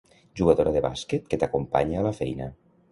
Jugadora 0.39 0.73
de 0.77 0.81
bàsquet 0.87 1.31
que 1.33 1.41
t'acompanya 1.45 2.03
a 2.03 2.09
la 2.11 2.17
feina. 2.23 2.55